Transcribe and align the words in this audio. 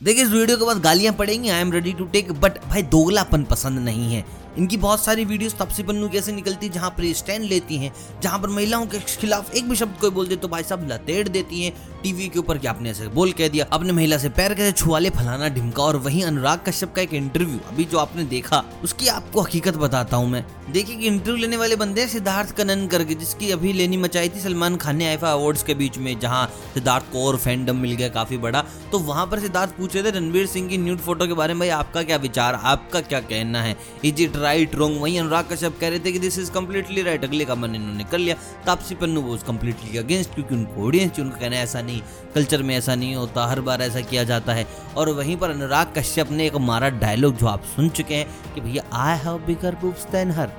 देखिए 0.00 0.24
इस 0.24 0.30
वीडियो 0.30 0.56
के 0.56 0.64
बाद 0.64 0.78
गालियाँ 0.80 1.12
पड़ेंगी 1.14 1.48
I 1.48 1.60
am 1.60 1.72
ready 1.72 1.92
to 1.92 2.04
take 2.12 2.30
but 2.32 2.52
भाई 2.68 2.82
दोगलापन 2.92 3.42
पसंद 3.44 3.78
नहीं 3.78 4.12
है। 4.14 4.24
इनकी 4.58 4.76
बहुत 4.76 5.04
सारी 5.04 5.24
वीडियोस 5.24 5.54
तपसी 5.54 5.82
पन्नू 5.82 6.08
कैसे 6.08 6.32
निकलती 6.32 6.66
है, 6.66 6.72
जहाँ 6.72 6.90
पर 6.90 7.12
स्टैंड 7.14 7.44
लेती 7.44 7.76
हैं, 7.76 7.92
जहाँ 8.22 8.38
पर 8.38 8.48
महिलाओं 8.48 8.86
के 8.86 8.98
खिलाफ 9.00 9.54
एक 9.54 9.68
भी 9.68 9.76
शब्द 9.76 10.00
कोई 10.00 10.10
बोल 10.10 10.26
दे 10.26 10.36
तो 10.36 10.48
भाई 10.48 10.62
साहब 10.62 10.88
लतेड़ 10.90 11.28
देती 11.28 11.62
हैं। 11.62 11.72
टीवी 12.02 12.28
के 12.28 12.38
ऊपर 12.38 12.58
कि 12.58 12.66
आपने 12.66 12.90
ऐसे 12.90 13.06
बोल 13.08 13.32
कह 13.32 13.48
दिया? 13.48 13.64
अपने 13.72 13.92
महिला 13.92 14.18
से 14.18 14.28
पैर 14.30 14.54
कैसे 14.54 14.72
छुआले, 14.72 15.10
फलाना, 15.10 15.48
ढिमका, 15.48 15.82
और 15.82 15.96
वहीं 15.98 16.22
अनुराग 16.24 16.60
कश्यप 16.66 16.92
का 16.94 17.02
एक 17.02 17.12
इंटरव्यू 17.14 17.58
अभी 17.68 17.84
जो 17.84 17.98
आपने 17.98 18.24
देखा, 18.24 18.62
उसकी 18.84 19.08
आपको 19.08 19.40
हकीकत 19.40 19.76
बताता 19.76 20.16
हूँ 20.16 20.28
मैं। 20.30 20.44
देखिए 20.72 20.96
कि 20.96 21.06
इंटरव्यू 21.06 21.36
लेने 21.36 21.56
वाले 21.56 21.76
बंदे 21.76 22.06
सिद्धार्थ 22.08 22.56
कनन 22.56 22.86
करके, 22.86 23.14
जिसकी 23.14 23.50
अभी 23.50 23.72
लेनी 23.72 23.96
मचाई 23.96 24.28
थी 24.28 24.40
सलमान 24.40 24.76
खान 24.76 24.96
ने 24.96 25.08
आईफा 25.08 25.32
अवार्ड्स 25.32 25.62
के 25.62 25.74
बीच 25.74 25.98
में, 25.98 26.18
जहाँ 26.20 26.46
सिद्धार्थ 26.74 27.12
को 27.12 27.26
और 27.26 27.36
फैंडम 27.36 27.76
मिल 27.76 27.92
गया 27.92 28.08
काफ़ी 28.10 28.38
बड़ा 28.38 28.64
तो 28.92 28.98
वहाँ 29.00 29.26
पर 29.26 29.40
सिद्धार्थ 29.40 29.70
पूछे 29.70 30.02
थे, 30.02 30.10
रणवीर 30.10 30.46
सिंह 30.46 30.68
की 30.68 30.78
न्यूड 30.78 30.98
फ़ोटो 31.00 31.26
के 31.26 31.34
बारे 31.34 31.54
में 31.54 31.68
आपका 31.70 32.02
क्या 32.02 32.16
विचार, 32.18 32.54
आपका 32.54 33.00
क्या 33.02 33.20
कहना 33.22 33.62
है? 33.62 33.76
इज़ 34.04 34.22
राइट 34.40 34.74
रॉन्ग 34.74 35.00
वहीं 35.00 35.18
अनुराग 35.20 35.48
कश्यप 35.50 35.78
कह 35.80 35.88
रहे 35.88 35.98
थे 35.98 36.12
कि 36.12 36.18
दिस 36.18 36.38
इज़ 36.38 36.50
कम्प्लीटली 36.52 37.02
राइट 37.02 37.24
अगले 37.24 37.44
का 37.44 37.54
मन 37.54 37.74
इन्होंने 37.74 38.04
कर 38.04 38.18
लिया। 38.18 38.34
तापसी 38.66 38.94
पन्नू 38.94 39.20
वो 39.20 39.36
कम्प्लीटली 39.46 39.98
अगेंस्ट 39.98 40.34
क्योंकि 40.34 40.54
उनको 40.54 40.86
ऑडियंस 40.86 41.18
उनका 41.20 41.36
कहना 41.36 41.56
ऐसा 41.56 41.82
नहीं 41.82 42.00
कल्चर 42.34 42.62
में 42.62 42.76
ऐसा 42.76 42.94
नहीं 42.94 43.14
होता, 43.14 43.46
हर 43.46 43.60
बार 43.60 43.82
ऐसा 43.82 44.00
किया 44.00 44.24
जाता 44.24 44.54
है। 44.54 44.66
और 44.96 45.10
वहीं 45.10 45.36
पर 45.36 45.50
अनुराग 45.50 45.92
कश्यप 45.96 46.30
ने 46.30 46.46
एक 46.46 46.56
मारा 46.56 46.88
डायलॉग 46.88 47.36
जो 47.36 47.46
आप 47.46 47.64
सुन 47.76 47.88
चुके 47.88 48.14
हैं 48.14 48.54
कि 48.54 48.60
भैया 48.60 48.84
I 48.96 49.18
have 49.18 49.38
bigger 49.38 49.74
books 49.74 50.04
then 50.04 50.30
her 50.30 50.52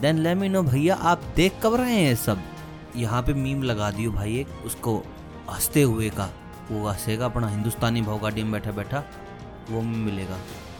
then 0.00 0.18
let 0.18 0.36
me 0.36 0.48
know 0.48 0.62
भैया, 0.62 0.94
आप 0.94 1.22
देख 1.36 1.60
कब 1.62 1.74
रहे 1.74 1.94
हैं 1.94 2.14
सब? 2.16 2.42
यहाँ 2.96 3.22
पे 3.22 3.34
मीम 3.34 3.62
लगा 3.62 3.90
दियो 3.90 4.10
भाई 4.10 4.36
एक, 4.38 4.48
उसको 4.66 4.96
हँसते 5.50 5.82
हुए 5.82 6.08
का, 6.10 6.30
वो 6.70 6.86
हंसेगा, 6.88 7.24
अपना 7.24 7.48
हिंदुस्तानी 7.48 8.02
भाव 8.02 8.18
का 8.18 8.30
में 8.30 8.52
बैठा 8.52 8.70
बैठा 8.70 9.04
वो 9.70 9.80
मिलेगा। 9.80 10.38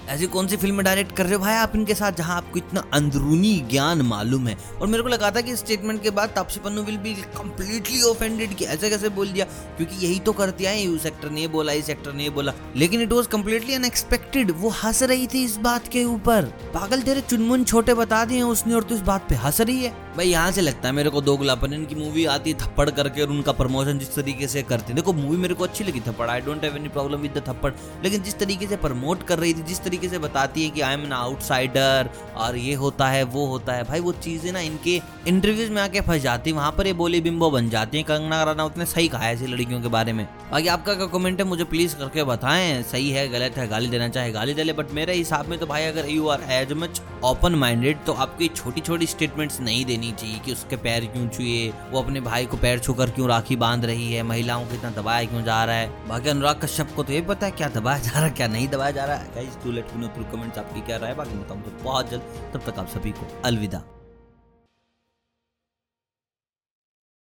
ऐसी 0.09 0.27
कौन 0.27 0.47
सी 0.47 0.57
फ़िल्म 0.57 0.83
डायरेक्ट 0.83 1.17
कर 1.17 1.25
रहे 1.25 1.35
हो 1.35 1.39
भाई 1.39 1.55
आप 1.55 1.73
इनके 1.77 1.95
साथ, 1.95 2.13
जहाँ 2.13 2.37
आपको 2.37 2.59
इतना 2.59 2.85
अंदरूनी 2.95 3.55
ज्ञान 3.71 4.03
मालूम 4.03 4.47
है? 4.49 4.57
और 4.81 4.87
मेरे 4.87 5.03
को 5.03 5.09
लगा 5.09 5.31
था 5.31 5.41
कि 5.41 5.57
स्टेटमेंट 5.57 6.03
के 6.03 6.11
बाद 6.11 6.29
Taapsee 6.29 6.61
Pannu 6.61 6.83
will 6.83 6.97
be 6.97 7.15
completely 7.15 8.03
offended 8.03 8.55
कि 8.55 8.65
ऐसे 8.65 8.91
कैसे 8.91 9.09
बोल 9.09 9.29
दिया? 9.29 9.45
क्योंकि 9.77 10.07
यही 10.07 10.19
तो 10.19 10.33
करती 10.33 10.65
है 10.65 10.83
यू 10.83 10.99
सेक्टर 10.99 11.31
ने 11.31 11.47
बोला, 11.49 11.73
इस 11.73 11.87
सेक्टर 11.87 12.13
ने 12.13 12.31
बोला। 12.31 12.53
लेकिन 12.77 13.03
इट 13.03 13.13
वॉज़ 13.13 13.29
कम्प्लीटली 13.29 13.75
अनएक्सपेक्टेड 13.75 14.51
वो 14.51 14.69
हंस 14.69 15.03
रही 15.03 15.27
थी 15.27 15.45
इस 15.45 15.57
बात 15.57 15.89
के 15.89 16.05
ऊपर। 16.05 16.45
पागल, 16.75 17.03
तेरे 17.03 17.21
चुनमुन 17.21 17.65
छोटे 17.65 17.95
बता 17.95 18.25
दिए 18.25 18.43
उसने 18.43 18.75
और 18.75 18.83
तू 18.83 18.95
इस 18.95 19.01
बात 19.01 19.29
पे 19.29 19.35
हंस 19.35 19.61
रही 19.61 19.85
है? 19.85 19.97
भाई 20.17 20.29
यहाँ 20.29 20.51
से 20.53 20.61
लगता 20.61 20.89
है 20.89 20.95
मेरे 20.95 21.11
को 21.11 21.21
दो 21.21 21.37
गुलापन 21.37 21.73
इनकी 21.73 21.95
मूवी 21.95 22.25
आती 22.27 22.51
है 22.51 22.57
थप्पड़ 22.59 22.89
करके 22.91 23.23
और 23.23 23.29
उनका 23.29 23.53
प्रमोशन 23.53 23.99
जिस 23.99 24.15
तरीके 24.15 24.47
से 24.49 24.63
करते 24.63 24.95
देखो 24.95 25.13
मूवी 25.13 25.37
मेरे 25.37 25.55
को 25.55 25.65
अच्छी 25.65 25.85
लगी 25.85 26.01
थप्पड़। 26.01 26.29
I 26.31 26.41
don't 26.41 26.65
have 26.65 26.77
any 26.77 26.89
problem 26.89 27.21
with 27.21 27.39
the 27.39 27.43
थप्पड़। 27.49 27.73
लेकिन 28.05 28.23
जिस 28.23 28.39
तरीके 28.39 28.67
से 28.67 28.77
प्रमोट 28.77 29.23
कर 29.23 29.39
रही 29.39 29.55
थी, 29.55 29.63
जिस 29.63 29.81
तरीके 29.81 29.98
से 30.07 30.19
बताती 30.19 30.65
है 30.65 30.71
कि 30.71 30.81
आई 30.81 30.95
एम 30.95 31.05
एन 31.05 31.13
आउटसाइडर 31.13 32.11
और 32.37 32.57
ये 32.57 32.75
होता 32.75 33.09
है, 33.09 33.23
वो 33.25 33.47
होता 33.47 33.73
है। 33.73 33.85
भाई, 33.85 34.01
वो 34.01 34.13
चीज़ें 34.15 34.53
ना 34.53 34.61
इनके 34.61 35.01
इंटरव्यूज़ 35.27 35.71
में 35.71 35.83
आके 35.83 36.01
फंस 36.01 36.23
जाती 36.23 36.53
वहाँ 36.53 36.73
पर 36.73 36.87
ये 36.87 36.93
बोली 36.93 37.21
बिंबो 37.21 37.51
बन 37.51 37.69
जाती 37.71 37.99
है। 37.99 38.03
कंगना 38.03 38.43
रनौत 38.43 38.79
ने 38.79 38.87
सही 38.87 39.09
कहा 39.09 39.23
है 39.23 39.35
ऐसी 39.35 39.47
लड़कियों 39.47 39.81
के 39.83 39.89
बारे 39.89 40.13
में। 40.13 40.25
बाकी 40.53 40.69
आपका 40.69 40.95
क्या 40.95 41.07
कमेंट 41.07 41.41
है? 41.41 41.47
मुझे 41.47 41.65
प्लीज़ 41.65 41.97
करके 41.97 42.25
बताएँ। 42.25 42.83
सही 42.83 43.11
है, 43.11 43.29
गलत 43.29 43.57
है, 43.57 43.67
गाली 43.69 43.89
देना 43.89 44.09
चाहे, 44.09 44.33
गाली 44.33 44.55
दे 44.55 44.65
ले। 44.65 44.73
बट 44.73 44.91
मेरे 44.91 45.15
हिसाब 45.15 45.49
में 45.49 45.59
तो 45.59 45.67
भाई, 45.67 45.85
अगर 45.85 46.09
you 46.09 46.29
are 46.29 46.43
as 46.51 46.73
much 46.73 47.01
open 47.25 47.55
minded 47.55 48.05
तो 48.07 48.13
आपको 48.15 48.47
छोटी 48.47 48.81
छोटी 48.81 49.07
स्टेटमेंट्स 49.07 49.61
नहीं 49.61 49.85
देनी 49.85 50.13
चाहिए 50.13 50.39
कि 50.39 50.53
उसके 50.53 50.77
पैर 50.77 51.05
क्यों 51.05 51.29
छुए, 51.29 51.73
वो 51.91 52.03
अपने 52.03 52.21
भाई 52.21 52.47
को 52.47 52.57
पैर 52.57 52.79
छूकर 52.79 53.11
क्यों 53.11 53.29
राखी 53.29 53.57
बाँध 53.57 53.85
रही 53.85 54.13
है, 54.13 54.23
महिलाओं 54.23 54.67
को 54.67 54.75
इतना 54.75 54.91
दबाया 54.91 55.25
क्यों 55.25 55.43
जा 55.45 55.65
रहा 55.65 55.77
है। 55.77 56.09
बाकी 56.09 56.29
अनुराग 56.29 56.61
कश्यप 56.63 56.93
को 56.97 57.03
तो 57.03 57.13
ये 57.13 57.21
पता 57.21 57.47
है 57.47 57.53
क्या 57.53 57.69
दबाया 57.69 57.99
जा 57.99 58.11
रहा 58.11 58.25
है, 58.25 58.31
क्या 58.31 58.49
नहीं 58.49 58.69
दबाया 58.69 58.91
जा 58.91 59.05
रहा 59.05 59.17
है। 59.17 59.47
थ्रू 59.89 60.25
कमेंट्स 60.33 60.59
आपकी 60.59 60.81
क्या 60.81 60.97
राय, 60.97 61.15
बाकी 61.15 61.39
बताऊँ 61.39 61.63
तो 61.63 61.85
बहुत 61.85 62.11
जल्द। 62.11 62.23
तब 62.55 62.71
तक 62.71 62.79
आप 62.79 62.89
सभी 62.89 63.13
को 63.13 63.27
अलविदा। 63.45 63.83